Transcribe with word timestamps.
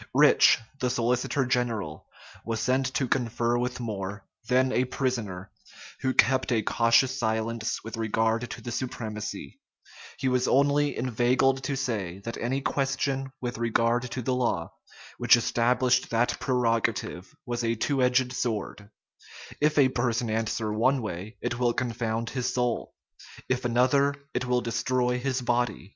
Rich, 0.15 0.57
the 0.79 0.89
solicitor 0.89 1.45
general, 1.45 2.07
was 2.43 2.59
sent 2.59 2.91
to 2.95 3.07
confer 3.07 3.55
with 3.59 3.79
More, 3.79 4.25
then 4.47 4.71
a 4.71 4.85
prisoner, 4.85 5.51
who 5.99 6.11
kept 6.11 6.51
a 6.51 6.63
cautious 6.63 7.19
silence 7.19 7.83
with 7.83 7.97
regard 7.97 8.49
to 8.49 8.61
the 8.63 8.71
supremacy: 8.71 9.59
he 10.17 10.27
was 10.27 10.47
only 10.47 10.97
inveigled 10.97 11.61
to 11.65 11.75
say, 11.77 12.17
that 12.25 12.35
any 12.37 12.61
question 12.61 13.31
with 13.41 13.59
regard 13.59 14.09
to 14.09 14.23
the 14.23 14.33
law 14.33 14.71
which 15.19 15.37
established 15.37 16.09
that 16.09 16.39
prerogative 16.39 17.35
was 17.45 17.63
a 17.63 17.75
two 17.75 18.01
edged 18.01 18.33
sword; 18.33 18.89
if 19.59 19.77
a 19.77 19.89
person 19.89 20.31
answer 20.31 20.73
one 20.73 21.03
way, 21.03 21.37
it 21.41 21.59
will 21.59 21.73
confound 21.73 22.31
his 22.31 22.51
soul; 22.51 22.95
if 23.47 23.65
another, 23.65 24.15
it 24.33 24.45
will 24.47 24.61
destroy 24.61 25.19
his 25.19 25.41
body. 25.43 25.89